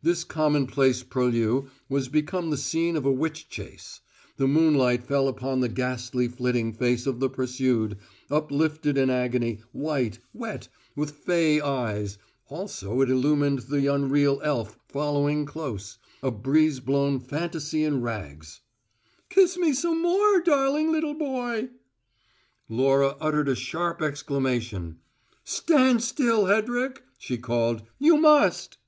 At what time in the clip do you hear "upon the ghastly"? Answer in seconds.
5.28-6.26